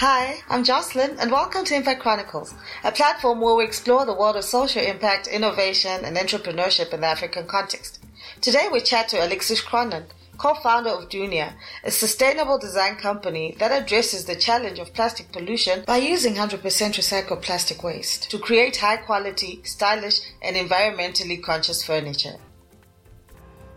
Hi, 0.00 0.42
I'm 0.50 0.62
Jocelyn, 0.62 1.16
and 1.18 1.30
welcome 1.30 1.64
to 1.64 1.74
Impact 1.74 2.02
Chronicles, 2.02 2.52
a 2.84 2.92
platform 2.92 3.40
where 3.40 3.54
we 3.54 3.64
explore 3.64 4.04
the 4.04 4.12
world 4.12 4.36
of 4.36 4.44
social 4.44 4.82
impact, 4.82 5.26
innovation, 5.26 6.04
and 6.04 6.18
entrepreneurship 6.18 6.92
in 6.92 7.00
the 7.00 7.06
African 7.06 7.46
context. 7.46 8.04
Today 8.42 8.68
we 8.70 8.82
chat 8.82 9.08
to 9.08 9.26
Alexis 9.26 9.62
Cronin, 9.62 10.04
co-founder 10.36 10.90
of 10.90 11.08
Dunia, 11.08 11.54
a 11.82 11.90
sustainable 11.90 12.58
design 12.58 12.96
company 12.96 13.56
that 13.58 13.72
addresses 13.72 14.26
the 14.26 14.36
challenge 14.36 14.78
of 14.78 14.92
plastic 14.92 15.32
pollution 15.32 15.82
by 15.86 15.96
using 15.96 16.34
100% 16.34 16.60
recycled 16.60 17.40
plastic 17.40 17.82
waste 17.82 18.30
to 18.30 18.38
create 18.38 18.76
high 18.76 18.98
quality, 18.98 19.62
stylish, 19.64 20.20
and 20.42 20.56
environmentally 20.56 21.42
conscious 21.42 21.82
furniture. 21.82 22.36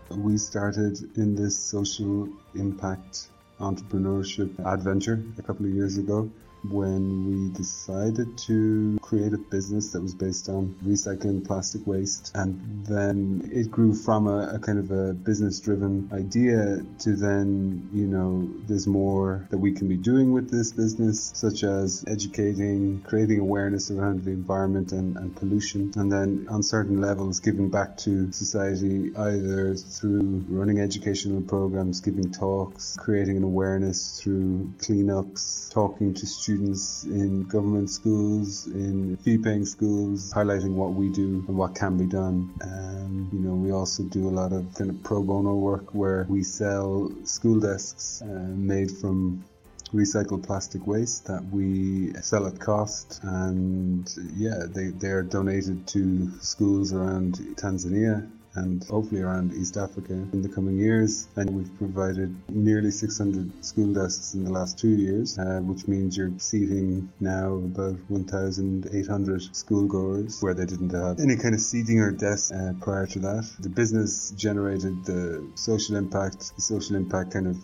We 0.10 0.36
started 0.36 1.00
in 1.16 1.34
this 1.34 1.58
social 1.58 2.28
impact 2.56 3.30
entrepreneurship 3.60 4.52
adventure 4.66 5.24
a 5.38 5.42
couple 5.42 5.66
of 5.66 5.74
years 5.74 5.98
ago 5.98 6.30
when 6.68 7.26
we 7.26 7.50
decided 7.58 8.38
to 8.38 9.00
create 9.02 9.34
a 9.34 9.38
business 9.38 9.92
that 9.92 10.02
was 10.02 10.14
based 10.14 10.50
on 10.50 10.76
recycling 10.86 11.46
plastic 11.46 11.86
waste. 11.88 12.32
And 12.36 12.86
then 12.86 13.50
it 13.52 13.72
grew 13.72 13.94
from 13.94 14.28
a, 14.28 14.56
a 14.56 14.60
kind 14.60 14.80
of 14.80 14.92
a 14.92 15.14
business 15.14 15.60
driven 15.60 16.10
idea 16.14 16.86
to 17.00 17.16
then 17.16 17.90
you 17.94 18.08
know 18.08 18.50
there's 18.68 18.88
more 18.88 19.48
that 19.52 19.58
we 19.58 19.72
can 19.72 19.88
be 19.88 19.96
doing 19.96 20.32
with 20.34 20.50
this 20.50 20.72
business 20.74 21.32
such 21.34 21.64
as 21.64 22.04
educating 22.08 23.02
creating 23.02 23.40
awareness 23.40 23.92
around 23.92 24.24
the 24.24 24.32
environment 24.32 24.92
and, 24.92 25.18
and 25.18 25.36
pollution. 25.36 25.92
And 25.96 26.12
then 26.12 26.48
on 26.50 26.64
certain 26.64 27.02
levels 27.02 27.40
giving 27.40 27.70
back 27.70 27.98
to 27.98 28.32
society 28.32 29.16
either 29.16 29.76
through 29.76 30.46
running 30.50 30.80
educational 30.80 31.42
programs 31.42 32.02
giving 32.02 32.32
talks 32.32 32.98
creating 32.98 33.38
an 33.38 33.44
awareness 33.44 34.20
through 34.22 34.72
cleanups 34.80 35.72
talking 35.72 36.14
to 36.14 36.26
students 36.26 36.49
students 36.50 37.04
in 37.04 37.44
government 37.44 37.88
schools, 37.92 38.66
in 38.66 39.16
fee-paying 39.18 39.66
schools, 39.66 40.34
highlighting 40.34 40.74
what 40.74 40.94
we 40.94 41.08
do 41.10 41.46
and 41.48 41.56
what 41.56 41.76
can 41.76 41.96
be 41.96 42.08
done. 42.08 42.50
Um, 42.64 43.30
you 43.32 43.38
know, 43.38 43.54
we 43.54 43.72
also 43.72 44.02
do 44.02 44.28
a 44.28 44.34
lot 44.42 44.52
of 44.52 44.74
kind 44.74 44.90
of 44.90 45.04
pro 45.04 45.22
bono 45.22 45.54
work 45.54 45.94
where 45.94 46.26
we 46.28 46.42
sell 46.42 47.12
school 47.24 47.60
desks 47.60 48.24
uh, 48.24 48.26
made 48.72 48.90
from 48.90 49.46
recycled 49.94 50.44
plastic 50.44 50.88
waste 50.88 51.28
that 51.28 51.44
we 51.52 52.14
sell 52.22 52.48
at 52.48 52.60
cost 52.60 53.20
and 53.24 54.08
yeah 54.36 54.60
they, 54.68 54.90
they're 55.02 55.24
donated 55.24 55.88
to 55.88 56.30
schools 56.42 56.94
around 56.94 57.38
Tanzania 57.56 58.30
and 58.56 58.84
hopefully 58.86 59.22
around 59.22 59.54
East 59.54 59.78
Africa 59.78 60.14
in 60.14 60.42
the 60.42 60.50
coming 60.50 60.78
years. 60.78 61.28
And 61.36 61.50
we've 61.52 61.78
provided 61.78 62.36
nearly 62.50 62.92
600 62.92 63.66
school 63.66 63.94
desks 63.94 64.34
in 64.34 64.44
the 64.44 64.52
last 64.52 64.80
two 64.80 64.90
years, 64.90 65.38
uh, 65.38 65.60
which 65.64 65.88
means 65.88 66.18
you're 66.18 66.32
seating 66.38 67.12
now 67.20 67.54
about 67.54 67.98
1,800 68.08 69.42
schoolgoers 69.54 70.42
where 70.42 70.54
they 70.54 70.66
didn't 70.66 70.92
have 70.92 71.20
any 71.20 71.36
kind 71.36 71.54
of 71.54 71.62
seating 71.62 72.00
or 72.00 72.12
desks 72.12 72.52
uh, 72.52 72.74
prior 72.82 73.06
to 73.08 73.20
that. 73.20 73.50
The 73.60 73.70
business 73.70 74.32
generated 74.32 75.06
the 75.06 75.48
social 75.56 75.96
impact, 75.96 76.56
the 76.56 76.62
social 76.62 76.96
impact 76.96 77.32
kind 77.32 77.48
of 77.48 77.58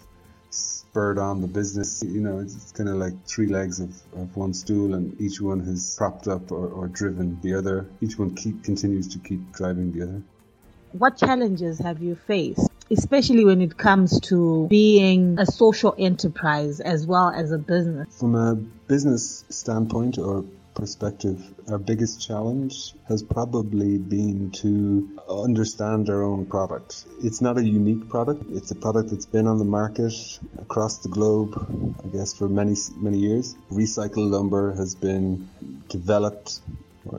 spurred 0.49 1.17
on 1.17 1.41
the 1.41 1.47
business. 1.47 2.03
You 2.03 2.21
know, 2.21 2.39
it's, 2.39 2.55
it's 2.55 2.71
kind 2.71 2.87
of 2.87 2.95
like 2.95 3.13
three 3.25 3.47
legs 3.47 3.79
of, 3.79 3.89
of 4.13 4.35
one 4.37 4.53
stool, 4.53 4.93
and 4.93 5.19
each 5.19 5.41
one 5.41 5.59
has 5.61 5.95
propped 5.97 6.27
up 6.27 6.51
or, 6.51 6.67
or 6.67 6.87
driven 6.87 7.39
the 7.41 7.55
other. 7.55 7.85
Each 8.01 8.17
one 8.17 8.35
keep, 8.35 8.63
continues 8.63 9.07
to 9.09 9.19
keep 9.19 9.51
driving 9.51 9.91
the 9.91 10.03
other 10.03 10.21
what 10.97 11.17
challenges 11.17 11.79
have 11.79 12.01
you 12.01 12.15
faced, 12.15 12.69
especially 12.89 13.43
when 13.43 13.61
it 13.61 13.77
comes 13.77 14.19
to 14.21 14.67
being 14.69 15.37
a 15.39 15.45
social 15.45 15.93
enterprise 15.97 16.79
as 16.79 17.05
well 17.05 17.29
as 17.29 17.51
a 17.51 17.57
business? 17.57 18.17
From 18.19 18.35
a 18.35 18.55
business 18.55 19.43
standpoint 19.49 20.17
or 20.17 20.45
perspective, 20.73 21.41
our 21.69 21.77
biggest 21.77 22.25
challenge 22.25 22.93
has 23.07 23.23
probably 23.23 23.97
been 23.97 24.51
to 24.51 25.19
understand 25.29 26.09
our 26.09 26.23
own 26.23 26.45
product. 26.45 27.05
It's 27.23 27.41
not 27.41 27.57
a 27.57 27.63
unique 27.63 28.09
product. 28.09 28.43
It's 28.51 28.71
a 28.71 28.75
product 28.75 29.09
that's 29.09 29.25
been 29.25 29.47
on 29.47 29.57
the 29.57 29.65
market 29.65 30.13
across 30.57 30.99
the 30.99 31.09
globe, 31.09 31.55
I 32.03 32.07
guess, 32.09 32.33
for 32.33 32.47
many, 32.47 32.75
many 32.97 33.19
years. 33.19 33.55
Recycled 33.71 34.29
lumber 34.31 34.73
has 34.75 34.95
been 34.95 35.49
developed 35.89 36.59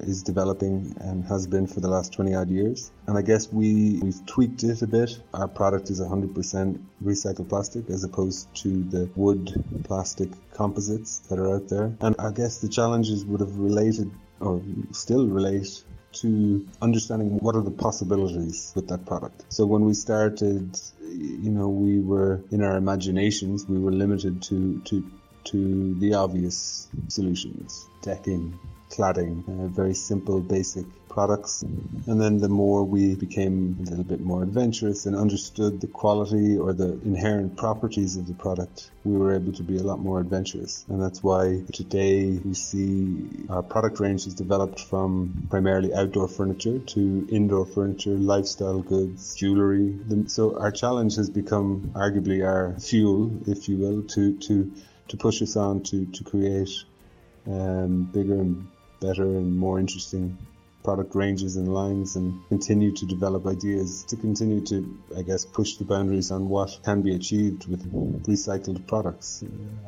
is 0.01 0.23
developing 0.23 0.97
and 1.01 1.25
has 1.25 1.47
been 1.47 1.67
for 1.67 1.81
the 1.81 1.89
last 1.89 2.13
20 2.13 2.35
odd 2.35 2.51
years. 2.51 2.91
And 3.07 3.17
I 3.17 3.23
guess 3.23 3.53
we, 3.53 4.01
we've 4.03 4.25
tweaked 4.27 4.65
it 4.65 4.83
a 4.83 4.87
bit. 4.87 5.19
Our 5.35 5.49
product 5.49 5.91
is 5.91 6.01
100% 6.01 6.81
recycled 7.03 7.49
plastic 7.49 7.89
as 7.91 8.05
opposed 8.05 8.55
to 8.63 8.85
the 8.85 9.11
wood 9.15 9.65
plastic 9.85 10.31
composites 10.53 11.19
that 11.29 11.39
are 11.39 11.55
out 11.55 11.69
there. 11.69 11.95
And 12.01 12.17
I 12.19 12.31
guess 12.31 12.59
the 12.59 12.69
challenges 12.69 13.25
would 13.25 13.41
have 13.41 13.57
related 13.57 14.11
or 14.41 14.63
still 14.93 15.27
relate 15.27 15.83
to 16.13 16.67
understanding 16.81 17.39
what 17.39 17.55
are 17.57 17.63
the 17.63 17.71
possibilities 17.71 18.73
with 18.75 18.89
that 18.89 19.05
product. 19.05 19.45
So 19.49 19.67
when 19.67 19.85
we 19.85 19.95
started, 19.95 20.79
you 21.03 21.51
know, 21.51 21.69
we 21.69 22.01
were 22.01 22.43
in 22.51 22.63
our 22.63 22.77
imaginations, 22.77 23.67
we 23.67 23.79
were 23.79 23.93
limited 23.93 24.43
to, 24.45 24.81
to, 24.83 25.11
to 25.45 25.95
the 25.99 26.15
obvious 26.15 26.89
solutions, 27.09 27.89
decking, 28.03 28.59
cladding, 28.97 29.47
uh, 29.49 29.67
very 29.69 29.95
simple, 29.95 30.41
basic 30.41 30.87
products. 31.17 31.63
And 31.63 32.21
then 32.21 32.41
the 32.41 32.49
more 32.49 32.85
we 32.85 33.15
became 33.15 33.77
a 33.81 33.91
little 33.91 34.05
bit 34.05 34.21
more 34.21 34.43
adventurous 34.43 35.07
and 35.07 35.17
understood 35.17 35.81
the 35.81 35.87
quality 35.87 36.59
or 36.59 36.75
the 36.75 36.93
inherent 37.05 37.57
properties 37.57 38.17
of 38.17 38.27
the 38.27 38.35
product, 38.35 38.91
we 39.05 39.17
were 39.17 39.35
able 39.35 39.53
to 39.53 39.63
be 39.63 39.79
a 39.79 39.83
lot 39.83 39.99
more 39.99 40.21
adventurous. 40.21 40.85
And 40.89 41.03
that's 41.03 41.23
why 41.23 41.63
today 41.73 42.39
we 42.45 42.53
see 42.53 43.27
our 43.49 43.63
product 43.63 43.99
range 43.99 44.27
is 44.27 44.35
developed 44.35 44.81
from 44.81 45.47
primarily 45.49 45.95
outdoor 45.95 46.29
furniture 46.29 46.79
to 46.79 47.27
indoor 47.31 47.65
furniture, 47.65 48.17
lifestyle 48.35 48.81
goods, 48.81 49.35
jewelry. 49.37 49.99
So 50.27 50.59
our 50.59 50.71
challenge 50.71 51.17
has 51.17 51.31
become 51.31 51.93
arguably 51.95 52.47
our 52.47 52.79
fuel, 52.79 53.31
if 53.47 53.69
you 53.71 53.79
will, 53.79 54.03
to, 54.15 54.37
to, 54.47 54.73
to 55.09 55.17
push 55.17 55.41
us 55.41 55.57
on 55.57 55.83
to, 55.85 56.07
to 56.07 56.25
create 56.25 56.71
um, 57.47 58.05
bigger 58.13 58.35
and 58.35 58.69
better 59.01 59.25
and 59.25 59.57
more 59.57 59.79
interesting 59.81 60.37
product 60.87 61.17
ranges 61.17 61.57
and 61.57 61.75
lines 61.75 62.15
and 62.15 62.41
continue 62.49 62.93
to 62.93 63.07
develop 63.07 63.45
ideas 63.45 64.05
to 64.05 64.15
continue 64.17 64.61
to, 64.61 64.77
I 65.19 65.23
guess, 65.23 65.45
push 65.45 65.75
the 65.79 65.85
boundaries 65.85 66.31
on 66.31 66.49
what 66.49 66.79
can 66.85 67.03
be 67.03 67.13
achieved 67.13 67.67
with 67.67 67.83
recycled 68.25 68.87
products. 68.87 69.43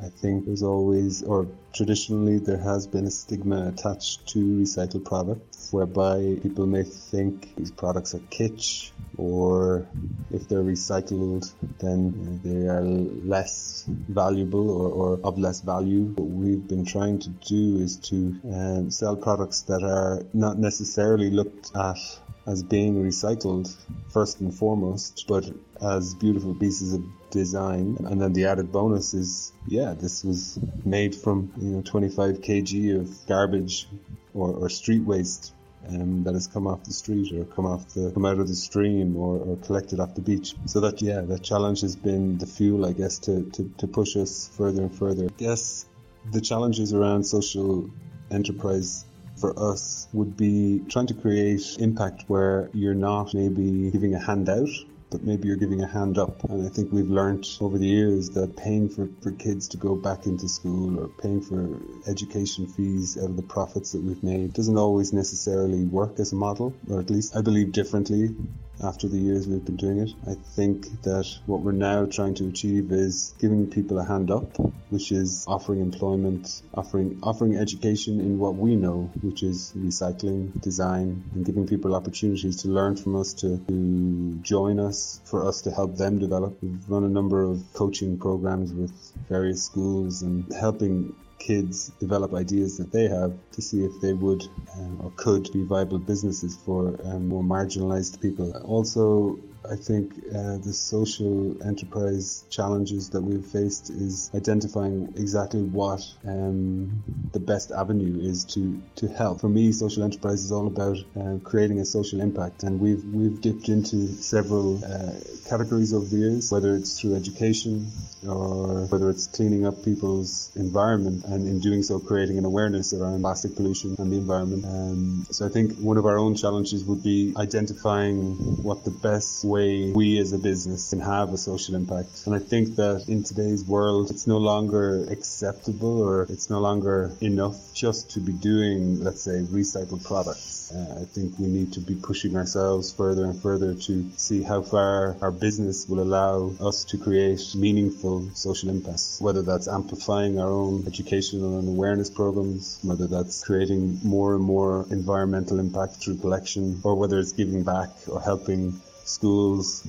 I 0.05 0.09
think 0.09 0.47
there's 0.47 0.65
always, 0.65 1.23
or 1.23 1.47
traditionally, 1.73 2.39
there 2.39 2.59
has 2.59 2.89
been 2.89 3.07
a 3.07 3.13
stigma 3.13 3.69
attached 3.69 4.27
to 4.31 4.41
recycled 4.41 5.05
products 5.05 5.73
whereby 5.73 6.37
people 6.43 6.67
may 6.67 6.83
think 6.83 7.55
these 7.55 7.71
products 7.71 8.17
are 8.17 8.25
kitsch 8.37 8.91
or 9.17 9.87
if 10.31 10.49
they're 10.49 10.63
recycled, 10.63 11.53
then 11.81 12.41
they 12.45 12.69
are 12.69 12.83
less 12.83 13.85
valuable 13.89 14.71
or, 14.71 14.89
or 14.91 15.21
of 15.25 15.39
less 15.39 15.61
value. 15.61 16.03
What 16.17 16.29
we've 16.29 16.67
been 16.67 16.85
trying 16.85 17.19
to 17.21 17.31
do 17.31 17.79
is 17.79 17.97
to 18.11 18.17
um, 18.45 18.91
sell 18.91 19.17
products 19.17 19.63
that 19.63 19.83
are 19.83 20.23
not 20.33 20.59
necessarily 20.59 20.88
looked 20.97 21.77
at 21.77 21.99
as 22.47 22.63
being 22.63 23.05
recycled 23.05 23.75
first 24.09 24.41
and 24.41 24.55
foremost, 24.55 25.27
but 25.29 25.45
as 25.83 26.15
beautiful 26.15 26.55
pieces 26.55 26.95
of 26.95 27.05
design. 27.31 27.99
And 28.09 28.21
then 28.23 28.33
the 28.33 28.47
added 28.47 28.73
bonus 28.73 29.13
is, 29.13 29.53
yeah, 29.67 29.93
this 29.93 30.25
was 30.25 30.59
made 30.85 31.15
from, 31.15 31.53
you 31.59 31.71
know, 31.71 31.83
25 31.83 32.41
kg 32.41 33.01
of 33.01 33.27
garbage 33.27 33.87
or, 34.33 34.55
or 34.55 34.71
street 34.71 35.03
waste 35.03 35.53
um, 35.89 36.25
that 36.25 36.35
has 36.35 36.47
come 36.47 36.67
off 36.67 36.85
the 36.85 36.93
street 36.93 37.33
or 37.33 37.45
come 37.45 37.67
off 37.67 37.89
the 37.95 38.11
come 38.13 38.25
out 38.25 38.39
of 38.39 38.49
the 38.49 38.55
stream 38.55 39.17
or, 39.17 39.39
or 39.39 39.57
collected 39.57 40.01
off 40.01 40.15
the 40.15 40.23
beach. 40.23 40.55
So 40.67 40.81
that 40.81 41.03
yeah, 41.03 41.21
that 41.23 41.43
challenge 41.43 41.83
has 41.83 41.97
been 41.97 42.39
the 42.39 42.47
fuel, 42.47 42.87
I 42.87 42.93
guess, 42.93 43.19
to, 43.21 43.45
to, 43.51 43.71
to 43.79 43.87
push 43.87 44.17
us 44.17 44.51
further 44.57 44.83
and 44.83 44.95
further. 44.95 45.27
I 45.27 45.35
guess 45.37 45.87
the 46.33 46.41
challenges 46.41 46.93
around 46.93 47.25
social 47.25 47.91
enterprise 48.31 49.05
for 49.41 49.71
us 49.71 50.09
would 50.13 50.37
be 50.37 50.81
trying 50.89 51.07
to 51.07 51.15
create 51.15 51.77
impact 51.79 52.25
where 52.29 52.71
you're 52.75 52.95
not 52.95 53.35
maybe 53.35 53.91
giving 53.91 54.15
a 54.15 54.19
handout 54.19 54.69
but 55.11 55.23
maybe 55.23 55.49
you're 55.49 55.57
giving 55.57 55.83
a 55.83 55.87
hand 55.87 56.19
up. 56.19 56.45
And 56.45 56.67
I 56.67 56.71
think 56.71 56.93
we've 56.93 57.09
learned 57.09 57.47
over 57.61 57.79
the 57.79 57.87
years 57.87 58.31
that 58.31 58.57
paying 58.57 58.89
for, 58.89 59.09
for 59.23 59.31
kids 59.33 59.69
to 59.69 59.77
go 59.77 59.97
back 59.97 60.27
into 60.27 60.49
school 60.49 61.01
or 61.01 61.09
paying 61.09 61.41
for 61.41 61.81
education 62.07 62.67
fees 62.67 63.17
out 63.17 63.31
of 63.31 63.37
the 63.37 63.43
profits 63.43 63.93
that 63.93 64.03
we've 64.03 64.23
made 64.23 64.53
doesn't 64.53 64.77
always 64.77 65.13
necessarily 65.13 65.85
work 65.85 66.19
as 66.21 66.33
a 66.33 66.37
model, 66.37 66.75
or 66.91 67.01
at 67.01 67.11
least 67.11 67.37
I 67.37 67.41
believe 67.41 67.73
differently 67.73 68.35
after 68.83 69.09
the 69.09 69.19
years 69.19 69.47
we've 69.47 69.65
been 69.65 69.77
doing 69.77 69.99
it. 69.99 70.11
I 70.27 70.35
think 70.35 71.03
that 71.03 71.27
what 71.47 71.63
we're 71.63 71.73
now 71.73 72.07
trying 72.07 72.35
to 72.35 72.49
achieve 72.49 72.93
is 72.93 73.35
giving 73.39 73.71
people 73.71 73.99
a 73.99 74.05
hand 74.05 74.31
up, 74.31 74.59
which 74.91 75.13
is 75.13 75.45
offering 75.49 75.81
employment, 75.81 76.63
offering 76.75 77.19
offering 77.23 77.57
education 77.57 78.21
in 78.21 78.39
what 78.39 78.55
we 78.55 78.77
know, 78.77 79.11
which 79.23 79.43
is 79.43 79.73
recycling, 79.77 80.61
design, 80.61 81.25
and 81.35 81.45
giving 81.45 81.67
people 81.67 81.95
opportunities 81.95 82.63
to 82.63 82.69
learn 82.69 82.97
from 82.97 83.17
us, 83.17 83.35
to, 83.35 83.59
to 83.69 84.39
join 84.43 84.79
us, 84.79 85.21
for 85.25 85.47
us 85.47 85.63
to 85.63 85.71
help 85.71 85.97
them 85.97 86.19
develop. 86.19 86.59
We've 86.63 86.89
run 86.89 87.05
a 87.05 87.09
number 87.09 87.43
of 87.43 87.63
coaching 87.75 88.19
programs 88.19 88.73
with 88.73 88.93
various 89.29 89.65
schools 89.65 90.23
and 90.23 90.53
helping 90.53 91.15
kids 91.39 91.91
develop 92.01 92.35
ideas 92.35 92.79
that 92.79 92.93
they 92.93 93.09
have 93.09 93.33
to 93.53 93.63
see 93.63 93.85
if 93.85 94.01
they 94.01 94.13
would 94.13 94.43
um, 94.77 95.01
or 95.03 95.13
could 95.17 95.51
be 95.53 95.65
viable 95.65 95.99
businesses 95.99 96.57
for 96.65 96.99
um, 97.05 97.29
more 97.29 97.43
marginalized 97.43 98.21
people. 98.21 98.53
Also, 98.65 99.39
I 99.71 99.77
think 99.77 100.13
uh, 100.35 100.59
the 100.59 100.73
social 100.73 101.57
enterprise 101.63 102.45
challenges 102.51 103.11
that 103.11 103.21
we've 103.21 103.45
faced 103.45 103.91
is 103.91 104.31
identifying 104.35 105.13
exactly 105.17 105.63
what 105.63 106.01
um, 106.27 107.03
the 107.33 107.41
best 107.41 107.71
avenue 107.71 108.19
is 108.21 108.45
to, 108.55 108.81
to 108.97 109.09
help. 109.09 109.41
For 109.41 109.49
me, 109.49 109.73
social 109.73 110.05
enterprise 110.05 110.43
is 110.45 110.53
all 110.53 110.67
about 110.67 110.97
uh, 111.19 111.39
creating 111.45 111.81
a 111.81 111.85
social 111.85 112.21
impact, 112.21 112.63
and 112.63 112.81
we've 112.81 113.05
we've 113.05 113.41
dipped 113.41 113.69
into 113.69 114.09
several 114.09 114.83
uh, 114.85 115.13
categories 115.49 115.93
over 115.93 116.07
the 116.07 116.17
years, 116.17 116.51
whether 116.51 116.75
it's 116.75 116.99
through 117.01 117.17
education 117.17 117.91
or 118.27 118.87
whether 118.87 119.11
it's 119.11 119.27
cleaning 119.27 119.67
up 119.67 119.85
people's 119.85 120.51
environment, 120.57 121.25
and 121.25 121.47
in 121.47 121.61
doing 121.61 121.83
so, 121.83 121.99
creating 122.01 122.39
an 122.39 122.45
awareness 122.45 122.93
around 122.93 123.21
plastic 123.21 123.55
pollution 123.55 123.97
and 123.99 124.11
the 124.11 124.17
environment. 124.17 124.65
Um, 124.65 125.27
so 125.31 125.47
I 125.47 125.51
think 125.51 125.79
one 125.79 125.99
of 125.99 126.07
our 126.07 126.19
own 126.19 126.35
challenges 126.35 126.85
would 126.85 127.03
be 127.03 127.35
identifying 127.37 128.35
what 128.63 128.85
the 128.85 128.91
best 128.91 129.45
way 129.45 129.58
we 129.59 130.19
as 130.19 130.33
a 130.33 130.39
business 130.39 130.91
can 130.91 131.01
have 131.01 131.33
a 131.33 131.39
social 131.39 131.75
impact. 131.75 132.27
And 132.27 132.35
I 132.35 132.39
think 132.39 132.77
that 132.77 133.05
in 133.09 133.25
today's 133.25 133.65
world, 133.65 134.11
it's 134.11 134.27
no 134.27 134.39
longer 134.39 135.07
acceptable 135.11 136.03
or 136.03 136.23
it's 136.23 136.51
no 136.51 136.61
longer 136.61 137.13
enough 137.21 137.57
just 137.75 138.11
to 138.13 138.21
be 138.21 138.33
doing, 138.33 139.03
let's 139.03 139.23
say, 139.23 139.41
recycled 139.43 140.05
products. 140.05 140.73
Uh, 140.75 141.01
I 141.03 141.05
think 141.05 141.39
we 141.39 141.47
need 141.47 141.73
to 141.75 141.81
be 141.81 141.95
pushing 141.95 142.37
ourselves 142.37 142.93
further 142.93 143.25
and 143.25 143.41
further 143.41 143.75
to 143.75 144.11
see 144.17 144.43
how 144.43 144.63
far 144.63 145.17
our 145.21 145.31
business 145.31 145.89
will 145.89 146.01
allow 146.01 146.53
us 146.61 146.85
to 146.85 146.99
create 146.99 147.55
meaningful 147.55 148.29
social 148.35 148.69
impacts, 148.69 149.21
whether 149.21 149.43
that's 149.43 149.69
amplifying 149.69 150.39
our 150.39 150.51
own 150.51 150.85
educational 150.87 151.59
and 151.59 151.69
awareness 151.69 152.11
programs, 152.11 152.79
whether 152.83 153.07
that's 153.07 153.45
creating 153.45 154.01
more 154.03 154.35
and 154.35 154.45
more 154.45 154.87
environmental 154.91 155.59
impact 155.59 155.95
through 155.97 156.19
collection, 156.19 156.81
or 156.85 156.95
whether 156.95 157.19
it's 157.19 157.33
giving 157.33 157.63
back 157.63 157.91
or 158.09 158.21
helping 158.21 158.81
schools 159.09 159.83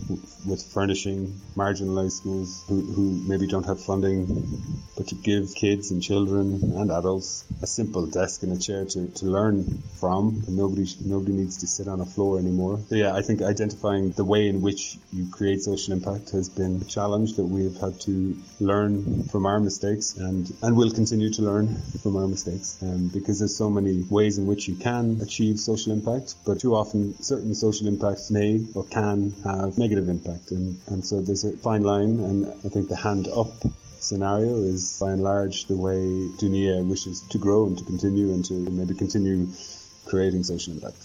with 0.45 0.63
furnishing 0.63 1.39
marginalized 1.55 2.13
schools 2.13 2.63
who, 2.67 2.81
who 2.81 3.11
maybe 3.27 3.47
don't 3.47 3.65
have 3.65 3.81
funding, 3.83 4.25
but 4.95 5.07
to 5.07 5.15
give 5.15 5.53
kids 5.53 5.91
and 5.91 6.01
children 6.01 6.73
and 6.77 6.91
adults 6.91 7.43
a 7.61 7.67
simple 7.67 8.05
desk 8.05 8.43
and 8.43 8.53
a 8.53 8.59
chair 8.59 8.85
to, 8.85 9.07
to 9.07 9.25
learn 9.25 9.83
from. 9.99 10.43
And 10.47 10.57
nobody 10.57 10.85
nobody 11.03 11.33
needs 11.33 11.57
to 11.57 11.67
sit 11.67 11.87
on 11.87 11.99
a 11.99 12.05
floor 12.05 12.39
anymore. 12.39 12.79
So 12.87 12.95
yeah, 12.95 13.13
I 13.13 13.21
think 13.21 13.41
identifying 13.41 14.11
the 14.11 14.23
way 14.23 14.47
in 14.47 14.61
which 14.61 14.97
you 15.11 15.29
create 15.29 15.61
social 15.61 15.93
impact 15.93 16.31
has 16.31 16.47
been 16.49 16.81
a 16.81 16.85
challenge 16.85 17.35
that 17.35 17.45
we 17.45 17.65
have 17.65 17.77
had 17.77 17.99
to 18.01 18.37
learn 18.59 19.23
from 19.25 19.45
our 19.45 19.59
mistakes 19.59 20.15
and 20.15 20.51
and 20.61 20.77
will 20.77 20.91
continue 20.91 21.31
to 21.33 21.41
learn 21.41 21.75
from 22.01 22.15
our 22.15 22.27
mistakes. 22.27 22.77
Um, 22.81 23.09
because 23.09 23.39
there's 23.39 23.57
so 23.57 23.69
many 23.69 24.03
ways 24.09 24.37
in 24.37 24.47
which 24.47 24.67
you 24.69 24.75
can 24.75 25.19
achieve 25.21 25.59
social 25.59 25.91
impact, 25.91 26.35
but 26.45 26.59
too 26.61 26.75
often 26.75 27.21
certain 27.21 27.53
social 27.53 27.87
impacts 27.87 28.31
may 28.31 28.65
or 28.75 28.85
can 28.85 29.08
can 29.09 29.31
have 29.43 29.77
negative 29.77 30.09
impact. 30.09 30.51
And, 30.51 30.79
and 30.87 31.05
so 31.05 31.21
there's 31.21 31.43
a 31.43 31.55
fine 31.57 31.83
line, 31.83 32.19
and 32.19 32.47
I 32.65 32.69
think 32.69 32.89
the 32.89 32.95
hand 32.95 33.27
up 33.27 33.51
scenario 33.99 34.63
is 34.63 34.97
by 34.99 35.11
and 35.11 35.23
large 35.23 35.65
the 35.65 35.75
way 35.75 35.99
Dunia 36.39 36.85
wishes 36.87 37.21
to 37.29 37.37
grow 37.37 37.67
and 37.67 37.77
to 37.77 37.83
continue 37.83 38.33
and 38.33 38.45
to 38.45 38.53
maybe 38.53 38.93
continue 38.93 39.47
creating 40.05 40.43
social 40.43 40.73
impact. 40.73 40.97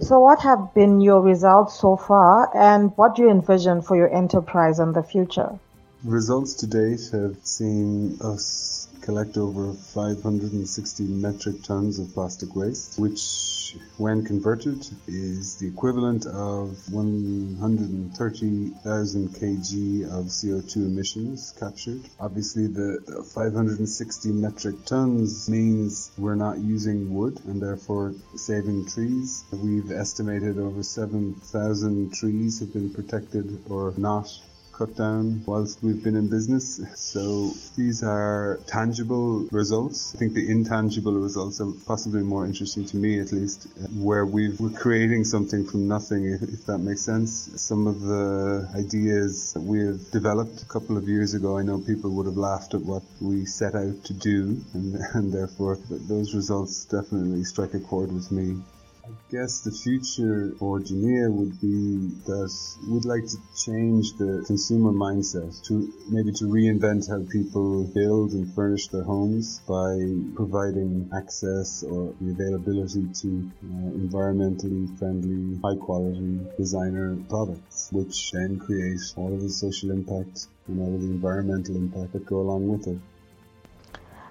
So, 0.00 0.20
what 0.20 0.40
have 0.40 0.72
been 0.74 1.00
your 1.00 1.20
results 1.20 1.78
so 1.78 1.96
far, 1.96 2.56
and 2.56 2.96
what 2.96 3.16
do 3.16 3.22
you 3.22 3.30
envision 3.30 3.82
for 3.82 3.96
your 3.96 4.12
enterprise 4.14 4.78
in 4.78 4.92
the 4.92 5.02
future? 5.02 5.58
Results 6.04 6.54
to 6.54 6.66
date 6.66 7.10
have 7.12 7.36
seen 7.42 8.16
us 8.22 8.79
collect 9.10 9.36
over 9.36 9.72
560 9.72 11.02
metric 11.02 11.60
tons 11.64 11.98
of 11.98 12.14
plastic 12.14 12.54
waste, 12.54 12.96
which 12.96 13.76
when 13.96 14.24
converted, 14.24 14.86
is 15.08 15.56
the 15.56 15.66
equivalent 15.66 16.26
of 16.26 16.78
130,000 16.92 19.28
kg 19.30 20.04
of 20.04 20.26
CO2 20.26 20.76
emissions 20.76 21.52
captured. 21.58 22.00
Obviously, 22.20 22.68
the 22.68 23.24
560 23.34 24.30
metric 24.30 24.76
tons 24.84 25.48
means 25.48 26.12
we're 26.16 26.36
not 26.36 26.58
using 26.58 27.12
wood 27.12 27.40
and 27.46 27.60
therefore 27.60 28.14
saving 28.36 28.86
trees. 28.86 29.42
We've 29.50 29.90
estimated 29.90 30.56
over 30.56 30.84
7,000 30.84 32.14
trees 32.14 32.60
have 32.60 32.72
been 32.72 32.90
protected 32.90 33.58
or 33.68 33.92
not 33.96 34.28
cut 34.80 34.96
down 34.96 35.42
whilst 35.44 35.82
we've 35.82 36.02
been 36.02 36.16
in 36.16 36.28
business. 36.28 36.80
So 36.94 37.52
these 37.76 38.02
are 38.02 38.58
tangible 38.66 39.40
results. 39.52 40.14
I 40.14 40.18
think 40.18 40.32
the 40.32 40.50
intangible 40.50 41.12
results 41.12 41.60
are 41.60 41.70
possibly 41.86 42.22
more 42.22 42.46
interesting 42.46 42.86
to 42.86 42.96
me 42.96 43.20
at 43.20 43.30
least, 43.30 43.68
where 43.94 44.24
we 44.24 44.48
are 44.48 44.70
creating 44.70 45.24
something 45.24 45.66
from 45.66 45.86
nothing, 45.86 46.24
if, 46.24 46.40
if 46.42 46.64
that 46.64 46.78
makes 46.78 47.02
sense. 47.02 47.50
Some 47.56 47.86
of 47.86 48.00
the 48.00 48.70
ideas 48.74 49.52
that 49.52 49.60
we 49.60 49.80
have 49.80 50.10
developed 50.12 50.62
a 50.62 50.66
couple 50.66 50.96
of 50.96 51.06
years 51.10 51.34
ago, 51.34 51.58
I 51.58 51.62
know 51.62 51.78
people 51.78 52.10
would 52.12 52.24
have 52.24 52.38
laughed 52.38 52.72
at 52.72 52.80
what 52.80 53.02
we 53.20 53.44
set 53.44 53.74
out 53.74 54.04
to 54.04 54.14
do 54.14 54.64
and, 54.72 54.94
and 55.12 55.30
therefore 55.30 55.78
those 55.90 56.34
results 56.34 56.86
definitely 56.86 57.44
strike 57.44 57.74
a 57.74 57.80
chord 57.80 58.12
with 58.12 58.32
me. 58.32 58.56
I 59.02 59.12
guess 59.30 59.62
the 59.62 59.70
future 59.70 60.54
for 60.58 60.78
Dunia 60.78 61.32
would 61.32 61.58
be 61.58 62.08
that 62.26 62.52
we'd 62.86 63.06
like 63.06 63.24
to 63.24 63.38
change 63.56 64.12
the 64.18 64.44
consumer 64.46 64.92
mindset 64.92 65.62
to 65.68 65.90
maybe 66.10 66.32
to 66.32 66.44
reinvent 66.44 67.08
how 67.08 67.22
people 67.32 67.84
build 67.84 68.32
and 68.32 68.52
furnish 68.54 68.88
their 68.88 69.04
homes 69.04 69.60
by 69.66 69.90
providing 70.34 71.08
access 71.16 71.82
or 71.82 72.12
the 72.20 72.32
availability 72.32 73.08
to 73.22 73.50
uh, 73.64 73.90
environmentally 74.04 74.98
friendly, 74.98 75.58
high 75.64 75.76
quality 75.76 76.38
designer 76.58 77.16
products, 77.30 77.88
which 77.92 78.32
then 78.32 78.58
create 78.58 79.00
all 79.16 79.32
of 79.32 79.40
the 79.40 79.48
social 79.48 79.92
impact 79.92 80.46
and 80.68 80.78
all 80.78 80.94
of 80.94 81.00
the 81.00 81.08
environmental 81.08 81.74
impact 81.76 82.12
that 82.12 82.26
go 82.26 82.40
along 82.40 82.68
with 82.68 82.86
it. 82.86 82.98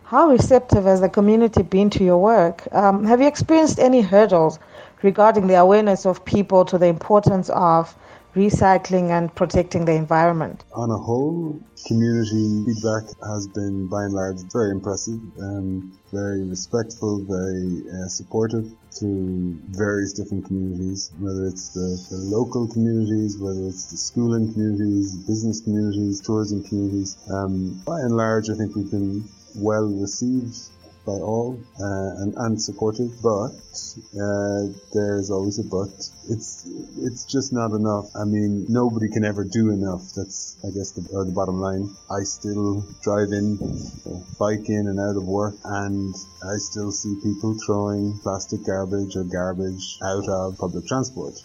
How 0.10 0.28
receptive 0.28 0.86
has 0.86 1.02
the 1.02 1.10
community 1.10 1.62
been 1.62 1.92
to 1.92 2.04
your 2.04 2.18
work? 2.18 2.68
Um, 2.72 3.06
have 3.06 3.22
you 3.22 3.28
experienced 3.28 3.78
any 3.78 4.02
hurdles 4.02 4.58
regarding 5.04 5.46
the 5.46 5.54
awareness 5.54 6.04
of 6.08 6.26
people 6.26 6.66
to 6.66 6.80
the 6.80 6.88
importance 6.88 7.48
of 7.52 7.96
recycling 8.36 9.12
and 9.12 9.30
protecting 9.36 9.86
the 9.86 9.94
environment? 9.94 10.64
On 10.74 10.90
a 10.90 10.98
whole, 10.98 11.60
community 11.86 12.66
feedback 12.66 13.04
has 13.24 13.48
been 13.50 13.86
by 13.86 14.06
and 14.06 14.14
large 14.14 14.40
very 14.52 14.72
impressive, 14.72 15.20
and 15.38 15.94
very 16.12 16.44
respectful, 16.44 17.24
very 17.26 17.84
uh, 17.94 18.08
supportive 18.08 18.66
through 18.98 19.60
various 19.78 20.14
different 20.14 20.44
communities, 20.48 21.12
whether 21.20 21.46
it's 21.46 21.70
the, 21.76 21.88
the, 22.10 22.18
local 22.18 22.68
communities, 22.68 23.38
whether 23.38 23.68
it's 23.68 23.92
the 23.92 23.98
schooling 23.98 24.52
communities, 24.54 25.16
business 25.28 25.62
communities, 25.62 26.20
tourism 26.20 26.64
communities. 26.64 27.16
Um, 27.32 27.80
by 27.86 28.00
and 28.00 28.18
large, 28.18 28.50
I 28.50 28.56
think 28.56 28.76
we've 28.76 28.90
been 28.90 29.24
well 29.56 29.88
received 29.88 30.56
by 31.06 31.14
all 31.14 31.60
uh, 31.80 32.22
and, 32.22 32.34
and 32.36 32.62
supported, 32.62 33.10
but 33.24 33.56
uh, 34.20 34.68
there's 34.94 35.32
always 35.32 35.58
a 35.60 35.64
but. 35.64 35.94
It's 36.30 36.68
it's 36.98 37.24
just 37.26 37.52
not 37.52 37.72
enough. 37.72 38.08
I 38.16 38.26
mean, 38.26 38.66
nobody 38.70 39.10
can 39.10 39.26
ever 39.26 39.44
do 39.44 39.72
enough. 39.72 40.04
That's 40.16 40.58
I 40.64 40.70
guess 40.70 40.92
the, 40.92 41.02
the 41.02 41.32
bottom 41.32 41.60
line. 41.60 41.90
I 42.12 42.24
still 42.24 42.86
drive 43.02 43.32
in, 43.32 43.58
uh, 44.06 44.20
bike 44.38 44.70
in 44.70 44.88
and 44.88 45.00
out 45.00 45.16
of 45.16 45.26
work, 45.26 45.56
and 45.64 46.14
I 46.44 46.58
still 46.58 46.92
see 46.92 47.16
people 47.24 47.58
throwing 47.66 48.20
plastic 48.20 48.66
garbage 48.66 49.16
or 49.16 49.24
garbage 49.24 49.98
out 50.04 50.28
of 50.28 50.58
public 50.58 50.86
transport 50.86 51.42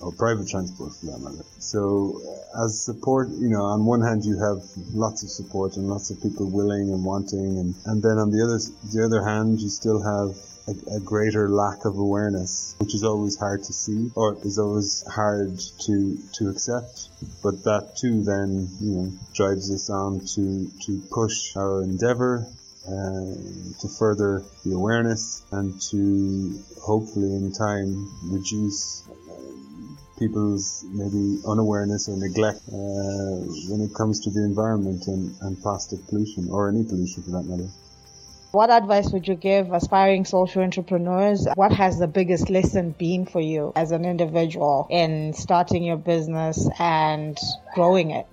or 0.00 0.12
private 0.12 0.48
transport 0.48 0.92
for 0.94 1.06
that 1.06 1.18
matter. 1.18 1.44
So 1.58 2.20
uh, 2.54 2.64
as 2.64 2.80
support, 2.80 3.28
you 3.28 3.48
know, 3.48 3.62
on 3.62 3.84
one 3.84 4.00
hand 4.00 4.24
you 4.24 4.38
have 4.38 4.62
lots 4.94 5.22
of 5.22 5.30
support 5.30 5.76
and 5.76 5.88
lots 5.88 6.10
of 6.10 6.22
people 6.22 6.50
willing 6.50 6.90
and 6.90 7.04
wanting, 7.04 7.58
and, 7.58 7.74
and 7.86 8.02
then 8.02 8.18
on 8.18 8.30
the 8.30 8.42
other 8.42 8.58
the 8.92 9.04
other 9.04 9.24
hand 9.24 9.60
you 9.60 9.68
still 9.68 10.02
have 10.02 10.36
a, 10.68 10.96
a, 10.96 11.00
greater 11.00 11.48
lack 11.48 11.84
of 11.84 11.98
awareness, 11.98 12.74
which 12.78 12.94
is 12.94 13.02
always 13.02 13.36
hard 13.36 13.64
to 13.64 13.72
see 13.72 14.10
or 14.14 14.36
is 14.44 14.58
always 14.58 15.04
hard 15.06 15.58
to 15.86 16.18
to 16.34 16.48
accept. 16.48 17.08
But 17.42 17.64
that 17.64 17.96
too 17.96 18.22
then 18.22 18.68
you 18.80 18.90
know 18.90 19.12
drives 19.34 19.72
us 19.72 19.90
on 19.90 20.20
to 20.34 20.70
to 20.86 21.02
push 21.10 21.56
our 21.56 21.82
endeavor 21.82 22.46
uh, 22.86 23.34
to 23.80 23.88
further 23.98 24.42
the 24.64 24.72
awareness 24.72 25.42
and 25.52 25.80
to 25.90 26.62
hopefully 26.80 27.34
in 27.34 27.52
time 27.52 28.10
reduce 28.22 29.06
people's 30.18 30.84
maybe 30.90 31.40
unawareness 31.46 32.08
or 32.08 32.16
neglect 32.16 32.60
uh, 32.68 33.38
when 33.70 33.80
it 33.80 33.94
comes 33.94 34.20
to 34.20 34.30
the 34.30 34.44
environment 34.44 35.06
and, 35.06 35.34
and 35.42 35.60
plastic 35.62 36.00
pollution 36.08 36.48
or 36.50 36.68
any 36.68 36.82
pollution 36.84 37.22
for 37.22 37.30
that 37.30 37.44
matter. 37.44 37.68
What 38.50 38.70
advice 38.70 39.10
would 39.12 39.28
you 39.28 39.34
give 39.34 39.72
aspiring 39.72 40.24
social 40.24 40.62
entrepreneurs? 40.62 41.46
What 41.54 41.72
has 41.72 41.98
the 41.98 42.06
biggest 42.06 42.48
lesson 42.48 42.94
been 42.98 43.26
for 43.26 43.40
you 43.40 43.72
as 43.76 43.92
an 43.92 44.06
individual 44.06 44.86
in 44.90 45.34
starting 45.34 45.82
your 45.84 45.98
business 45.98 46.66
and 46.78 47.36
growing 47.74 48.10
it? 48.10 48.26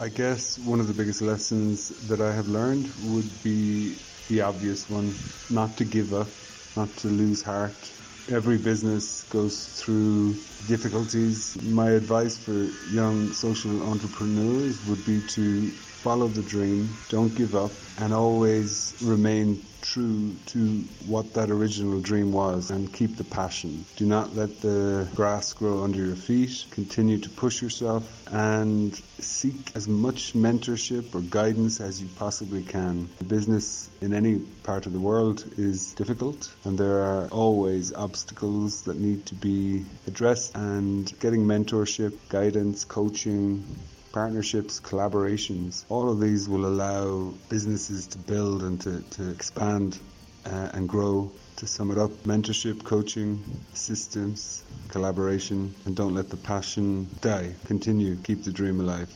I 0.00 0.08
guess 0.08 0.58
one 0.58 0.80
of 0.80 0.88
the 0.88 0.94
biggest 0.94 1.22
lessons 1.22 1.92
that 2.08 2.20
I 2.20 2.34
have 2.34 2.48
learned 2.48 2.92
would 3.04 3.42
be 3.44 3.94
the 4.28 4.40
obvious 4.40 4.90
one, 4.90 5.14
not 5.48 5.76
to 5.76 5.84
give 5.84 6.12
up, 6.12 6.28
not 6.76 6.96
to 6.98 7.08
lose 7.08 7.42
heart. 7.42 7.92
Every 8.28 8.58
business 8.58 9.24
goes 9.24 9.66
through 9.80 10.44
difficulties. 10.64 11.56
My 11.60 11.90
advice 11.90 12.38
for 12.38 12.70
young 12.86 13.32
social 13.32 13.82
entrepreneurs 13.82 14.82
would 14.84 15.02
be 15.04 15.20
to 15.34 15.76
follow 16.02 16.26
the 16.26 16.42
dream, 16.42 16.98
don't 17.08 17.32
give 17.34 17.54
up, 17.54 17.70
and 17.96 18.12
always 18.12 18.96
remain 19.00 19.64
true 19.82 20.36
to 20.46 20.60
what 21.06 21.34
that 21.34 21.50
original 21.50 22.00
dream 22.00 22.32
was 22.32 22.70
and 22.70 22.92
keep 22.92 23.16
the 23.16 23.24
passion. 23.24 23.84
Do 23.96 24.06
not 24.06 24.34
let 24.34 24.60
the 24.60 25.08
grass 25.14 25.52
grow 25.52 25.84
under 25.84 26.04
your 26.04 26.16
feet. 26.16 26.64
Continue 26.70 27.18
to 27.18 27.30
push 27.30 27.62
yourself 27.62 28.04
and 28.26 29.00
seek 29.20 29.70
as 29.76 29.86
much 29.86 30.34
mentorship 30.34 31.14
or 31.14 31.20
guidance 31.20 31.80
as 31.80 32.00
you 32.02 32.08
possibly 32.16 32.62
can. 32.62 33.08
Business 33.26 33.90
in 34.00 34.12
any 34.12 34.38
part 34.38 34.86
of 34.86 34.92
the 34.92 35.00
world 35.00 35.44
is 35.56 35.94
difficult 35.94 36.52
and 36.64 36.76
there 36.78 37.02
are 37.02 37.28
always 37.28 37.92
obstacles 37.92 38.82
that 38.82 38.98
need 38.98 39.26
to 39.26 39.34
be 39.34 39.84
addressed 40.06 40.56
and 40.56 41.12
getting 41.20 41.44
mentorship, 41.44 42.28
guidance, 42.28 42.84
coaching, 42.84 43.64
partnerships, 44.12 44.80
collaborations. 44.80 45.84
All 45.88 46.10
of 46.10 46.20
these 46.20 46.48
will 46.48 46.66
allow 46.66 47.32
businesses 47.48 48.06
to 48.08 48.18
build 48.18 48.62
and 48.62 48.80
to, 48.82 49.00
to 49.00 49.30
expand 49.30 49.98
uh, 50.46 50.70
and 50.74 50.88
grow. 50.88 51.30
To 51.56 51.66
sum 51.66 51.90
it 51.90 51.98
up, 51.98 52.10
mentorship, 52.24 52.82
coaching, 52.82 53.42
assistance, 53.72 54.64
collaboration, 54.88 55.74
and 55.84 55.94
don't 55.94 56.14
let 56.14 56.28
the 56.28 56.36
passion 56.36 57.08
die. 57.20 57.54
Continue, 57.66 58.16
keep 58.16 58.42
the 58.42 58.50
dream 58.50 58.80
alive. 58.80 59.08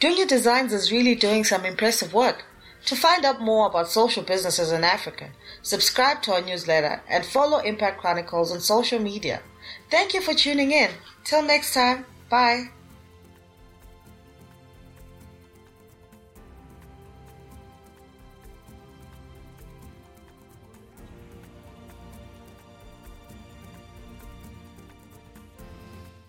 Dunia 0.00 0.26
Designs 0.26 0.72
is 0.72 0.90
really 0.90 1.14
doing 1.14 1.44
some 1.44 1.64
impressive 1.64 2.14
work. 2.14 2.44
To 2.86 2.96
find 2.96 3.24
out 3.24 3.40
more 3.40 3.66
about 3.66 3.88
social 3.88 4.22
businesses 4.22 4.70
in 4.70 4.84
Africa, 4.84 5.30
subscribe 5.62 6.22
to 6.22 6.34
our 6.34 6.42
newsletter 6.42 7.02
and 7.08 7.24
follow 7.24 7.58
Impact 7.58 8.00
Chronicles 8.00 8.52
on 8.52 8.60
social 8.60 8.98
media. 8.98 9.40
Thank 9.90 10.12
you 10.14 10.20
for 10.20 10.34
tuning 10.34 10.70
in. 10.72 10.90
Till 11.24 11.42
next 11.42 11.72
time, 11.72 12.04
bye. 12.28 12.68